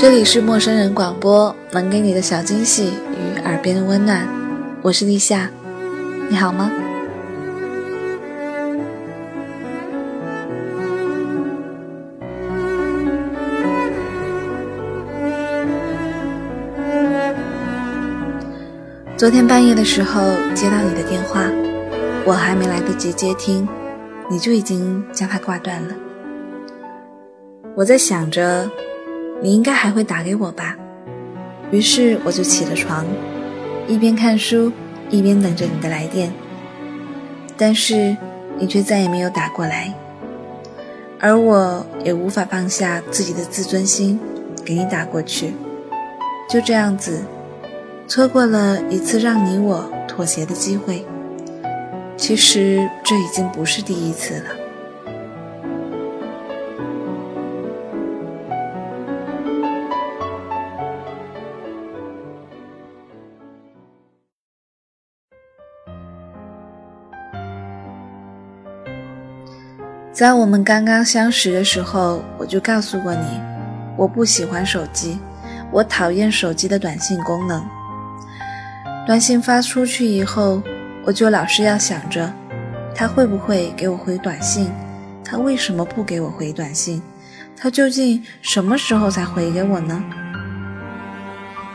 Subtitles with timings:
[0.00, 4.26] 这里是陌生人广播，能给你的小惊喜与耳边的温暖。
[4.80, 5.50] 我是立夏，
[6.30, 6.72] 你好吗？
[19.18, 20.22] 昨天半夜的时候
[20.54, 21.42] 接到你的电话，
[22.24, 23.68] 我还没来得及接听，
[24.30, 25.94] 你就已经将它挂断了。
[27.74, 28.66] 我在想着。
[29.42, 30.76] 你应该还会打给我吧，
[31.70, 33.06] 于是我就起了床，
[33.88, 34.70] 一边看书
[35.08, 36.30] 一边等着你的来电。
[37.56, 38.16] 但是
[38.58, 39.94] 你却再也没有打过来，
[41.18, 44.20] 而我也无法放下自己的自尊心，
[44.64, 45.54] 给你打过去。
[46.48, 47.22] 就这样子，
[48.06, 51.04] 错过了一次让你我妥协的机会。
[52.16, 54.59] 其实这已经不是第一次了。
[70.20, 73.40] 在我们刚刚相识的时候，我就告诉过你，
[73.96, 75.18] 我不喜欢手机，
[75.72, 77.64] 我讨厌手机的短信功能。
[79.06, 80.62] 短信发出去以后，
[81.06, 82.30] 我就老是要想着，
[82.94, 84.70] 他会不会给我回短信？
[85.24, 87.00] 他为什么不给我回短信？
[87.56, 90.04] 他究竟什么时候才回给我呢？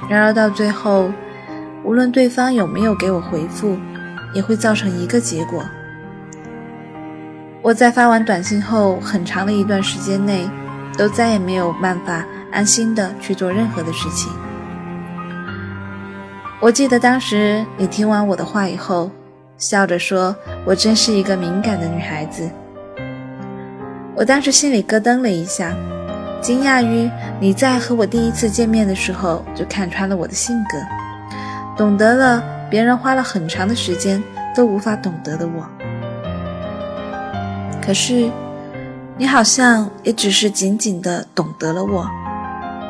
[0.08, 1.12] 然而到最后，
[1.84, 3.76] 无论对方有没有给我回复，
[4.36, 5.66] 也会造成一个结果。
[7.66, 10.48] 我在发完短信后，很长的一段时间内，
[10.96, 14.32] 都再也没有办法安心的去做任何的事情。
[16.62, 19.10] 我记得当时你听完我的话以后，
[19.58, 22.48] 笑着说：“我真是一个敏感的女孩子。”
[24.16, 25.74] 我当时心里咯噔了一下，
[26.40, 27.10] 惊讶于
[27.40, 30.78] 你在和我第一次见面的时候就看穿了我的性格，
[31.76, 34.24] 懂得了别人花了很长的时间
[34.56, 35.68] 都无法懂得的我。
[37.86, 38.32] 可是，
[39.16, 42.10] 你好像也只是仅仅的懂得了我，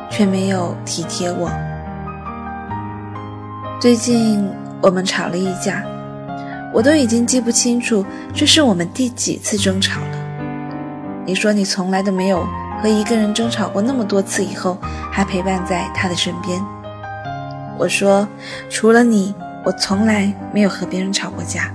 [0.10, 1.52] 却没有体贴我。
[3.78, 4.50] 最近
[4.82, 5.84] 我们吵了一架，
[6.74, 10.08] 我都已经记不清楚这是我们第几次争吵了。
[11.26, 12.48] 你说你从来都没有
[12.82, 14.78] 和一个人争吵过那么多次，以后
[15.12, 16.64] 还陪伴在他的身边。
[17.78, 18.26] 我说，
[18.70, 19.36] 除了你，
[19.66, 21.70] 我从来没有和别人吵过架。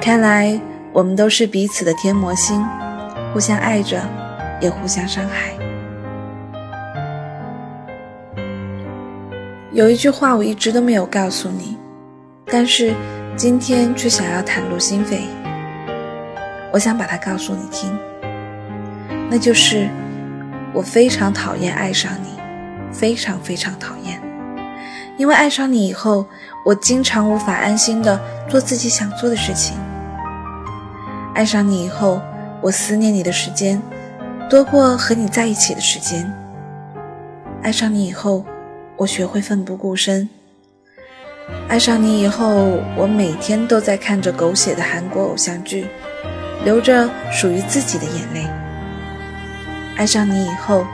[0.00, 0.60] 看来。
[0.92, 2.62] 我们都是彼此的天魔星，
[3.32, 3.98] 互相爱着，
[4.60, 5.52] 也互相伤害。
[9.72, 11.78] 有一句话我一直都没有告诉你，
[12.44, 12.92] 但是
[13.36, 15.20] 今天却想要袒露心扉。
[16.70, 17.90] 我想把它告诉你听，
[19.30, 19.88] 那就是
[20.74, 22.38] 我非常讨厌爱上你，
[22.92, 24.20] 非常非常讨厌。
[25.16, 26.26] 因为爱上你以后，
[26.66, 29.74] 我经常无法安心的做自己想做的事情。
[31.34, 32.20] 爱上你以后，
[32.60, 33.80] 我思念你的时间
[34.50, 36.30] 多过和你在一起的时间。
[37.62, 38.44] 爱上你以后，
[38.96, 40.28] 我学会奋不顾身。
[41.68, 45.86] 爱上你以后，我每天都在看着狗血的韩国偶像剧，
[46.64, 48.46] 流着属于自己的眼泪。
[49.96, 50.84] 爱上你以后，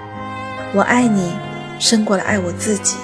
[0.73, 1.33] 我爱你
[1.81, 2.97] 胜过了爱我自己。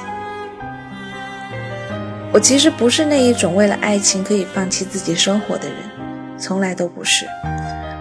[2.32, 5.76] 我其实不是那一种为了爱情可以放弃自己生活的人。
[6.44, 7.24] 从来都不是，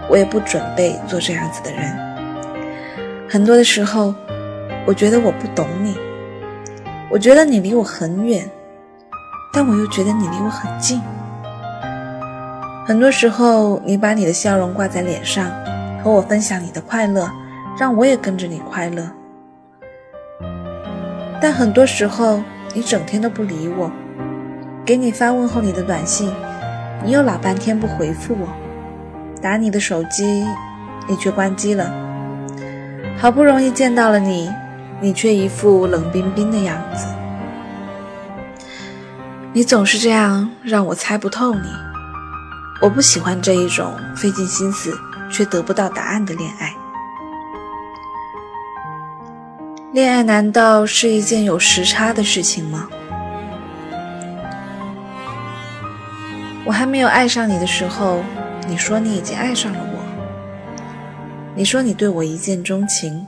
[0.06, 1.96] 我也不准备做这样子的人。
[3.26, 4.14] 很多的时候，
[4.86, 5.96] 我觉得我不懂你，
[7.10, 8.46] 我觉得你离我很远，
[9.50, 11.00] 但我又觉得你离我很近。
[12.86, 15.50] 很多时候，你把你的笑容挂在脸上，
[16.02, 17.26] 和我分享你的快乐，
[17.78, 19.10] 让我也跟着你快乐。
[21.40, 22.42] 但很多时候，
[22.74, 23.90] 你整天都不理我，
[24.84, 26.30] 给你发问候你的短信。
[27.04, 28.48] 你又老半天不回复我，
[29.42, 30.42] 打你的手机，
[31.06, 31.92] 你却关机了。
[33.18, 34.50] 好不容易见到了你，
[35.02, 37.06] 你却一副冷冰冰的样子。
[39.52, 41.68] 你总是这样让我猜不透你。
[42.80, 44.98] 我不喜欢这一种费尽心思
[45.30, 46.74] 却得不到答案的恋爱。
[49.92, 52.88] 恋爱难道是一件有时差的事情吗？
[56.66, 58.22] 我还没有爱上你的时候，
[58.66, 59.98] 你说你已经爱上了我。
[61.54, 63.26] 你说你对我一见钟情。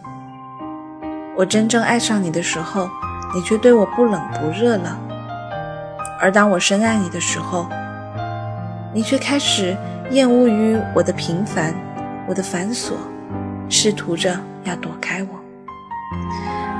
[1.36, 2.88] 我真正爱上你的时候，
[3.34, 4.98] 你却对我不冷不热了。
[6.18, 7.68] 而当我深爱你的时候，
[8.94, 9.76] 你却开始
[10.10, 11.74] 厌恶于我的平凡，
[12.26, 12.92] 我的繁琐，
[13.68, 14.34] 试图着
[14.64, 15.28] 要躲开我。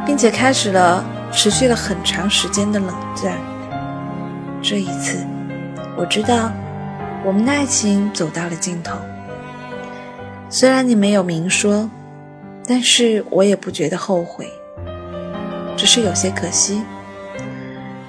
[0.06, 3.36] 并且开始了持续了很长时间的冷战。
[4.62, 5.18] 这一次，
[5.96, 6.52] 我知道
[7.24, 8.98] 我们的爱情走到了尽头。
[10.50, 11.90] 虽然你没有明说，
[12.68, 14.46] 但是我也不觉得后悔，
[15.76, 16.82] 只是有些可惜。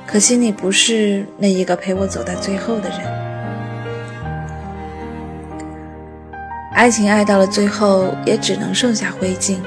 [0.06, 3.00] 可惜你不是那一个陪我走到最后的人。
[6.74, 9.57] 爱情爱到了最后，也只能剩下灰烬，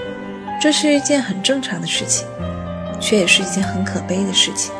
[0.60, 2.26] 这是一件很正常的事情，
[3.00, 4.72] 却也是一件很可悲的事情。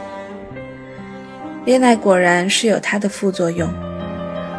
[1.71, 3.73] 恋爱果然是有它的副作用。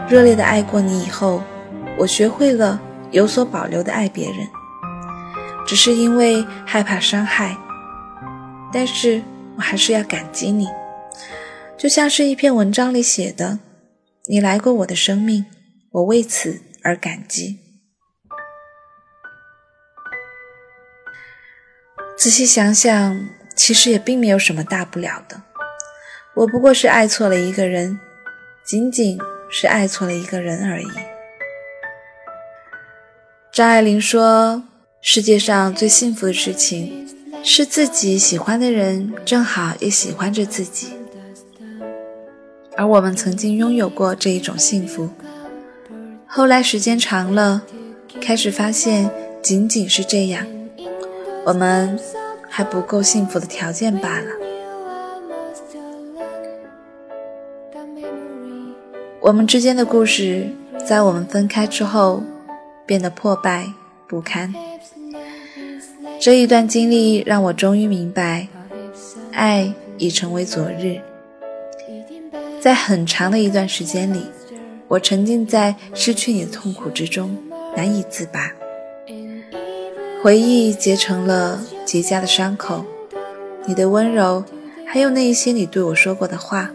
[0.09, 1.43] 热烈的爱过你以后，
[1.97, 2.81] 我学会了
[3.11, 4.47] 有所保留的爱别人，
[5.67, 7.57] 只是因为害怕伤害。
[8.71, 9.21] 但是
[9.57, 10.69] 我还是要感激你。
[11.77, 13.59] 就像是一篇文章里写的
[14.27, 15.45] ：“你来过我的生命，
[15.91, 17.59] 我为此而感激。”
[22.17, 25.41] 仔细想想，其实也并没有什么大不了的。
[26.33, 28.00] 我不过是爱错了一个人，
[28.63, 29.19] 仅仅
[29.50, 30.88] 是爱错了一个人而已。
[33.51, 34.63] 张爱玲说
[35.01, 37.06] ：“世界上最幸福的事情，
[37.44, 40.94] 是自己喜欢的人正好也喜欢着自己。”
[42.78, 45.10] 而我们曾经拥有过这一种幸福，
[46.25, 47.62] 后来时间长了，
[48.22, 49.12] 开始发现
[49.44, 50.48] 仅仅是这样，
[51.45, 52.00] 我们
[52.50, 54.40] 还不够幸福的条件罢了。
[59.21, 60.50] 我们之间的故事，
[60.83, 62.23] 在我们分开之后，
[62.88, 63.71] 变得破败
[64.07, 64.51] 不堪。
[66.19, 68.47] 这一段经历让我终于明白，
[69.31, 71.00] 爱已成为昨日。
[72.59, 74.25] 在很长的一段时间里，
[74.88, 77.38] 我沉浸在失去你的痛苦之中，
[77.75, 78.51] 难以自拔。
[80.23, 82.83] 回忆结成了结痂的伤口，
[83.68, 84.44] 你的温柔，
[84.88, 86.71] 还有那一些你对我说过的话，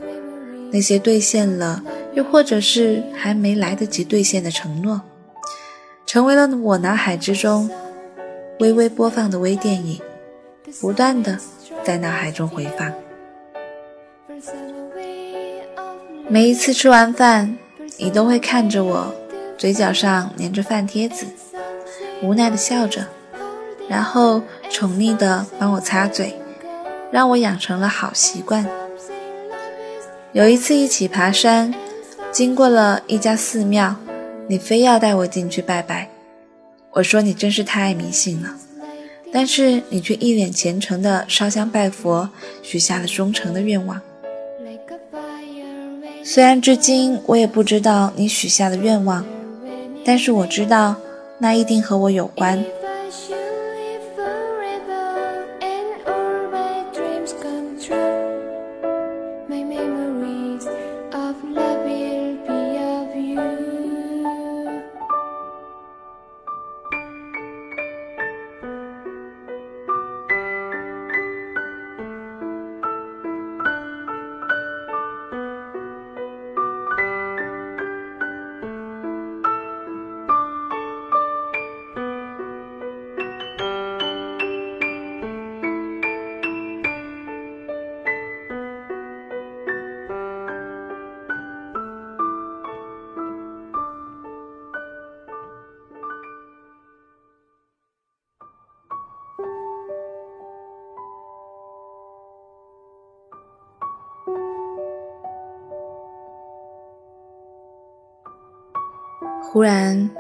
[0.71, 1.83] 那些兑现了，
[2.15, 5.01] 又或者是还没来得及兑现的承诺，
[6.05, 7.71] 成为了我脑海之中
[8.61, 10.01] 微微播放的微电影，
[10.81, 11.39] 不断的
[11.83, 12.93] 在脑海中回放。
[16.29, 17.57] 每一次吃完饭，
[17.99, 19.15] 你都会看着我，
[19.57, 21.25] 嘴角上粘着饭贴子，
[22.21, 23.07] 无奈的笑着，
[23.89, 26.35] 然后宠溺的帮我擦嘴，
[27.13, 28.69] 让我养成了好习惯。
[30.37, 31.73] 有一次一起爬山，
[32.31, 33.97] 经过了一家寺庙，
[34.47, 36.11] 你非要带我进去拜拜，
[36.93, 38.55] 我说你真是太迷信了，
[39.33, 42.29] 但是你却一脸虔诚的烧香拜佛，
[42.63, 43.99] 许下了忠诚的愿望。
[46.23, 49.25] 虽然至今我也不知道你许下的愿望，
[50.05, 50.97] 但是我知道
[51.39, 52.63] 那一定和我有关。
[109.57, 110.11] 忽然，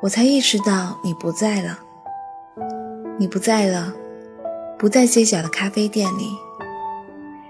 [0.00, 1.78] 我才意识到你不在了。
[3.18, 3.92] 你不在了，
[4.78, 6.30] 不在街角的咖啡店里，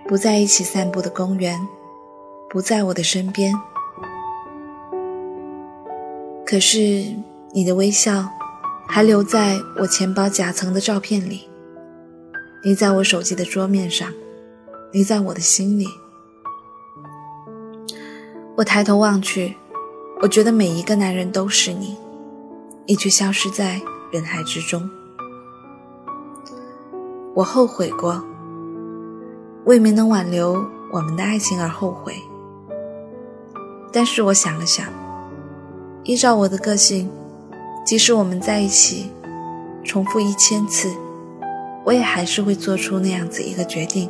[0.09, 1.57] 不在一起散步的公园，
[2.50, 3.55] 不在我的身边。
[6.45, 7.15] 可是
[7.53, 8.29] 你的微笑
[8.88, 11.49] 还留在我钱包夹层的照片里。
[12.65, 14.12] 你在我手机的桌面上，
[14.93, 15.87] 你在我的心里。
[18.57, 19.55] 我抬头望去。
[20.18, 21.94] 我觉得每一个男人都是你，
[22.87, 23.78] 你却消失在
[24.11, 24.88] 人海之中。
[27.35, 28.25] 我后悔过，
[29.66, 32.14] 为没能挽留我们的爱情而后悔。
[33.92, 34.87] 但是我想了想，
[36.02, 37.11] 依照我的个性，
[37.85, 39.11] 即使我们在一起，
[39.85, 40.90] 重复一千次，
[41.85, 44.08] 我也还是会做出那样子一个决定，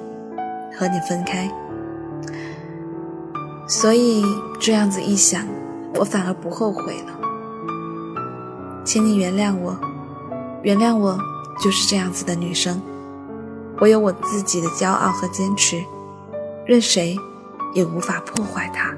[0.78, 1.50] 和你分开。
[3.66, 4.24] 所以
[4.60, 5.44] 这样子一想。
[5.98, 7.12] 我反而不后悔了，
[8.84, 9.76] 请你原谅我，
[10.62, 11.18] 原谅我
[11.58, 12.80] 就是这样子的女生。
[13.78, 15.82] 我有我自己的骄傲和坚持，
[16.66, 17.18] 任谁
[17.74, 18.94] 也无法破坏它。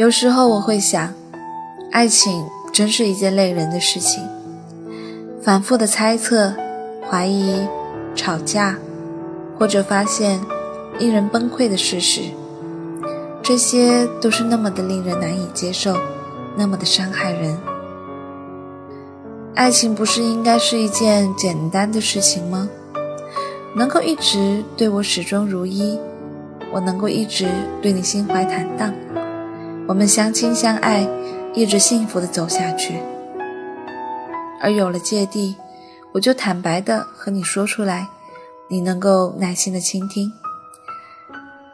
[0.00, 1.12] 有时候我会想，
[1.92, 2.42] 爱情
[2.72, 4.26] 真是一件累人的事情。
[5.42, 6.54] 反复的猜测、
[7.06, 7.68] 怀疑、
[8.14, 8.78] 吵架，
[9.58, 10.40] 或者发现
[10.98, 12.22] 令人崩溃的事实，
[13.42, 15.94] 这些都是那么的令人难以接受，
[16.56, 17.58] 那么的伤害人。
[19.54, 22.66] 爱情不是应该是一件简单的事情吗？
[23.76, 25.98] 能够一直对我始终如一，
[26.72, 27.46] 我能够一直
[27.82, 28.94] 对你心怀坦荡。
[29.90, 31.04] 我们相亲相爱，
[31.52, 33.02] 一直幸福的走下去。
[34.62, 35.56] 而有了芥蒂，
[36.12, 38.06] 我就坦白的和你说出来，
[38.68, 40.32] 你能够耐心的倾听。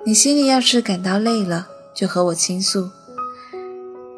[0.06, 2.88] 你心里要是感到累了，就和我倾诉。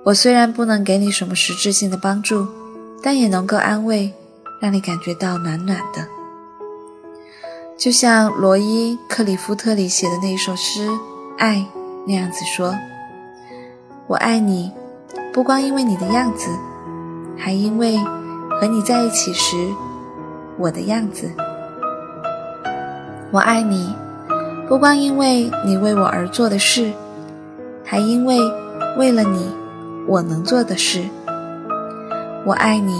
[0.04, 2.46] 我虽然不能给你什么实质性的帮助，
[3.02, 4.12] 但也能够安慰，
[4.60, 6.06] 让你感觉到暖暖的。
[7.76, 10.86] 就像罗伊·克里夫特里写的那首诗
[11.36, 11.56] 《爱》
[12.06, 12.72] 那样子说。
[14.08, 14.72] 我爱你，
[15.34, 16.48] 不光因为你的样子，
[17.36, 17.98] 还因为
[18.58, 19.54] 和你在一起时
[20.56, 21.30] 我的样子。
[23.30, 23.94] 我爱你，
[24.66, 26.90] 不光因为你为我而做的事，
[27.84, 28.38] 还因为
[28.96, 29.46] 为了你
[30.06, 31.02] 我能做的事。
[32.46, 32.94] 我爱你，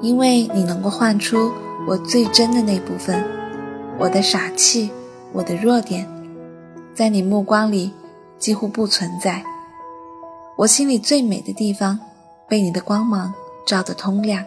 [0.00, 1.52] 因为你能够唤出
[1.86, 3.22] 我最真的那部分，
[3.98, 4.90] 我的傻气，
[5.34, 6.08] 我的弱点，
[6.94, 7.92] 在你目光里
[8.38, 9.44] 几乎不存在。
[10.60, 11.98] 我心里最美的地方，
[12.46, 13.32] 被你的光芒
[13.66, 14.44] 照得通亮。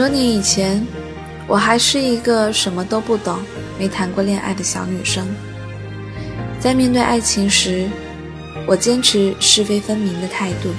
[0.00, 0.82] 多年以前，
[1.46, 3.38] 我还是一个什么都不懂、
[3.78, 5.28] 没谈过恋爱的小女生。
[6.58, 7.86] 在面对爱情时，
[8.66, 10.70] 我坚持是非分明的态度，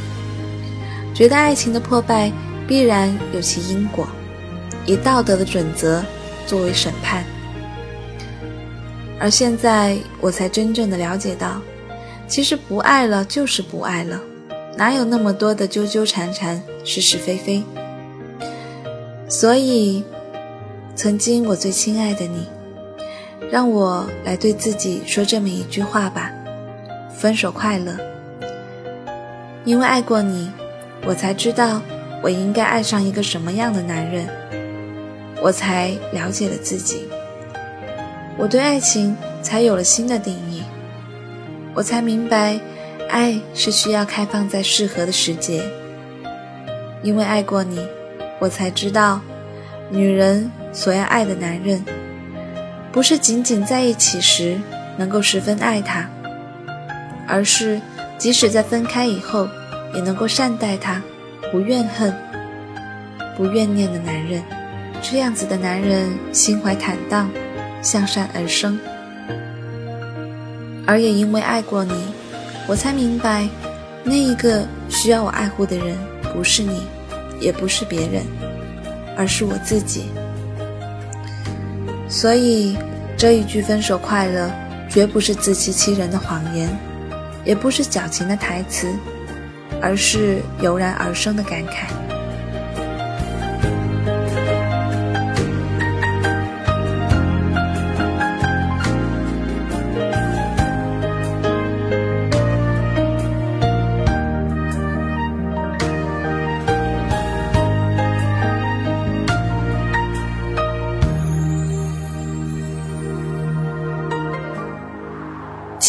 [1.13, 2.31] 觉得爱情的破败
[2.67, 4.07] 必然有其因果，
[4.87, 6.03] 以道德的准则
[6.47, 7.23] 作为审判。
[9.19, 11.61] 而现在，我才真正的了解到，
[12.27, 14.19] 其实不爱了就是不爱了，
[14.75, 17.63] 哪有那么多的纠纠缠缠、是是非非。
[19.31, 20.03] 所以，
[20.93, 22.45] 曾经我最亲爱的你，
[23.49, 26.29] 让我来对自己说这么一句话吧：
[27.15, 27.95] 分手快乐。
[29.63, 30.51] 因为爱过你，
[31.05, 31.81] 我才知道
[32.21, 34.27] 我应该爱上一个什么样的男人，
[35.41, 37.07] 我才了解了自己，
[38.37, 40.61] 我对爱情才有了新的定义，
[41.73, 42.59] 我才明白，
[43.09, 45.63] 爱是需要开放在适合的时节。
[47.01, 47.79] 因为爱过你。
[48.41, 49.21] 我才知道，
[49.91, 51.85] 女人所要爱的男人，
[52.91, 54.59] 不是仅仅在一起时
[54.97, 56.09] 能够十分爱他，
[57.27, 57.79] 而是
[58.17, 59.47] 即使在分开以后，
[59.93, 60.99] 也能够善待他，
[61.51, 62.11] 不怨恨、
[63.37, 64.41] 不怨念的男人。
[65.03, 67.29] 这样子的男人，心怀坦荡，
[67.83, 68.79] 向善而生。
[70.87, 71.93] 而也因为爱过你，
[72.65, 73.47] 我才明白，
[74.03, 75.95] 那一个需要我爱护的人，
[76.33, 76.81] 不是你。
[77.41, 78.23] 也不是别人，
[79.17, 80.05] 而是我自己。
[82.07, 82.77] 所以，
[83.17, 84.49] 这一句“分手快乐”
[84.89, 86.69] 绝不是自欺欺人的谎言，
[87.43, 88.87] 也不是矫情的台词，
[89.81, 91.87] 而是油然而生的感慨。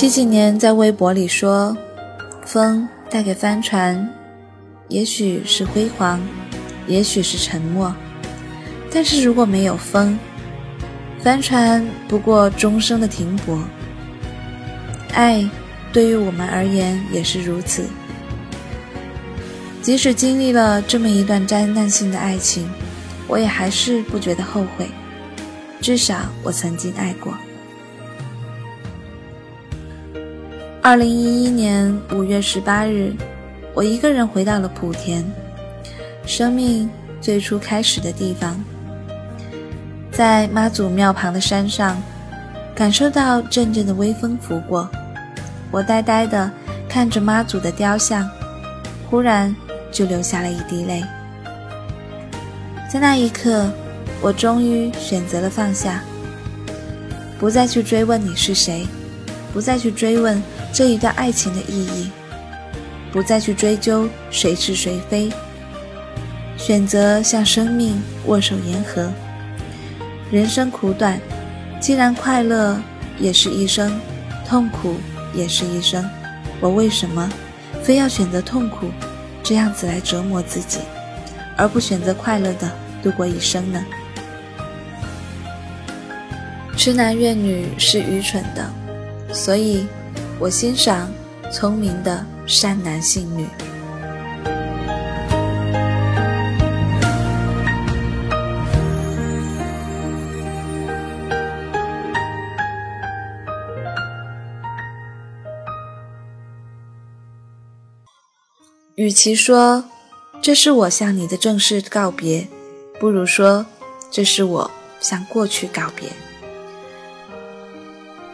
[0.02, 1.76] 七几年在微博里说
[2.44, 4.10] ：“风带给帆船，
[4.88, 6.20] 也许是辉煌，
[6.88, 7.94] 也许是沉默。
[8.90, 10.18] 但是如果没有风，
[11.20, 13.56] 帆船不过终生的停泊。
[15.14, 15.48] 爱，
[15.92, 17.84] 对于我们而言也是如此。
[19.82, 22.68] 即使经历了这么一段灾难性的爱情，
[23.28, 24.88] 我也还是不觉得后悔。
[25.80, 27.32] 至少我曾经爱过。”
[30.84, 33.14] 二零一一年五月十八日，
[33.72, 35.22] 我一个人回到了莆田，
[36.26, 38.60] 生命最初开始的地方。
[40.10, 42.02] 在妈祖庙旁的山上，
[42.74, 44.90] 感受到阵阵的微风拂过，
[45.70, 46.50] 我呆呆地
[46.88, 48.28] 看着妈祖的雕像，
[49.08, 49.54] 忽然
[49.92, 51.00] 就流下了一滴泪。
[52.92, 53.70] 在那一刻，
[54.20, 56.02] 我终于选择了放下，
[57.38, 58.84] 不再去追问你是谁，
[59.52, 60.42] 不再去追问。
[60.72, 62.10] 这一段爱情的意义，
[63.12, 65.30] 不再去追究谁是谁非，
[66.56, 69.12] 选择向生命握手言和。
[70.30, 71.20] 人生苦短，
[71.78, 72.80] 既然快乐
[73.18, 74.00] 也是一生，
[74.48, 74.96] 痛苦
[75.34, 76.08] 也是一生，
[76.58, 77.30] 我为什么
[77.82, 78.90] 非要选择痛苦，
[79.42, 80.78] 这样子来折磨自己，
[81.54, 82.70] 而不选择快乐的
[83.02, 83.84] 度过一生呢？
[86.78, 88.70] 痴男怨女是愚蠢的，
[89.34, 89.86] 所以。
[90.42, 91.08] 我欣赏
[91.52, 93.46] 聪明的善男信女。
[108.96, 109.84] 与其说
[110.42, 112.48] 这是我向你的正式告别，
[112.98, 113.64] 不如说
[114.10, 116.08] 这是我向过去告别。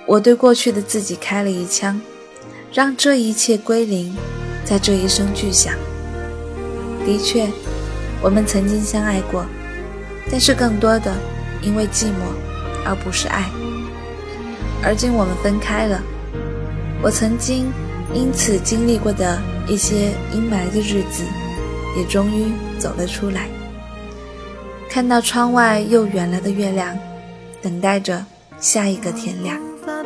[0.08, 2.00] 我对过去的自己开了一枪，
[2.72, 4.16] 让这一切归零，
[4.64, 5.74] 在这一声巨响。
[7.04, 7.46] 的确，
[8.22, 9.44] 我们曾经相爱过，
[10.30, 11.14] 但是更多的
[11.60, 12.32] 因为寂寞，
[12.86, 13.50] 而不是爱。
[14.82, 16.02] 而今我们分开了，
[17.02, 17.70] 我曾经
[18.14, 21.22] 因此经历过的一些阴霾的日子，
[21.98, 23.46] 也终于走了出来。
[24.88, 26.98] 看到窗外又圆了的月亮，
[27.60, 28.24] 等待着
[28.58, 29.60] 下一个天亮。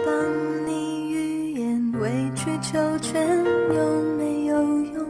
[0.05, 3.27] 帮你预言，委曲求全
[3.75, 4.57] 有没有
[4.95, 5.07] 用？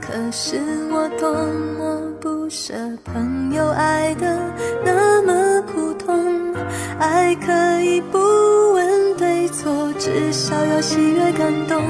[0.00, 0.58] 可是
[0.90, 1.32] 我多
[1.78, 4.38] 么不舍朋友爱的
[4.84, 6.54] 那么苦痛。
[6.98, 8.18] 爱可以不
[8.72, 11.82] 问对错，至少有喜悦感动。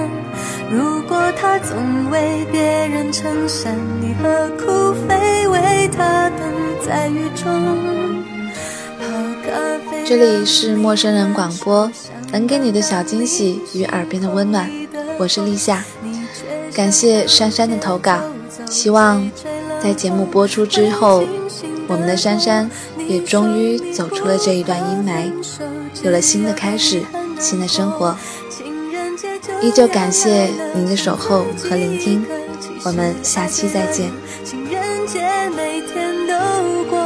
[0.70, 6.40] 如果他总为别人撑伞，你何苦非为他等
[6.86, 7.50] 在雨中？
[10.06, 11.90] 这里是陌生人广播，
[12.32, 14.70] 能给你的小惊喜与耳边的温暖。
[15.18, 15.84] 我是立夏，
[16.72, 18.18] 感谢珊珊的投稿。
[18.68, 19.28] 希望
[19.82, 21.24] 在节目播出之后，
[21.88, 22.70] 我们的珊珊
[23.08, 25.30] 也终于走出了这一段阴霾，
[26.02, 27.02] 有了新的开始，
[27.38, 28.16] 新的生活。
[29.60, 32.24] 依旧感谢您的守候和聆听，
[32.84, 34.10] 我们下期再见。
[34.44, 35.20] 情人节
[35.54, 36.34] 每天都
[36.88, 36.98] 过，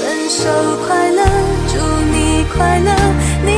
[0.00, 0.48] 分手
[0.86, 1.22] 快乐，
[1.68, 1.76] 祝
[2.10, 2.90] 你快乐，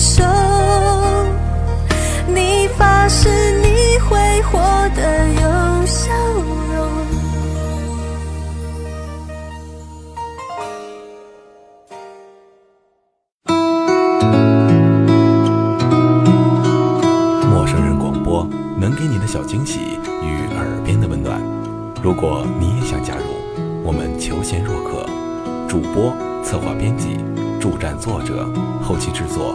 [0.00, 0.24] 手。
[2.26, 3.28] 你发誓
[3.60, 4.58] 你会活
[4.96, 6.10] 得有笑
[6.72, 6.88] 容。
[17.50, 19.80] 陌生人广播能给你的小惊喜
[20.22, 21.38] 与耳边的温暖。
[22.02, 23.22] 如果你也想加入，
[23.84, 25.04] 我们求贤若渴，
[25.68, 27.18] 主播、策划、编辑、
[27.60, 28.48] 助战作者、
[28.82, 29.54] 后期制作、